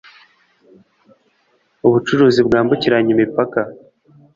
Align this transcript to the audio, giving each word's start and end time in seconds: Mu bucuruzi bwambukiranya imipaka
Mu 1.79 1.89
bucuruzi 1.93 2.39
bwambukiranya 2.47 3.09
imipaka 3.15 3.59